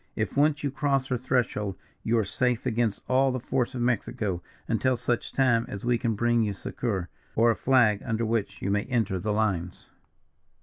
If 0.15 0.35
once 0.35 0.63
you 0.63 0.71
cross 0.71 1.09
her 1.09 1.17
threshold, 1.19 1.77
you 2.01 2.17
are 2.17 2.23
safe 2.23 2.65
against 2.65 3.03
all 3.07 3.31
the 3.31 3.39
force 3.39 3.75
of 3.75 3.83
Mexico, 3.83 4.41
until 4.67 4.97
such 4.97 5.31
time 5.31 5.63
as 5.69 5.85
we 5.85 5.99
can 5.99 6.15
bring 6.15 6.41
you 6.41 6.53
succour, 6.53 7.07
or 7.35 7.51
a 7.51 7.55
flag 7.55 8.01
under 8.03 8.25
which 8.25 8.63
you 8.63 8.71
may 8.71 8.85
enter 8.85 9.19
the 9.19 9.31
lines." 9.31 9.91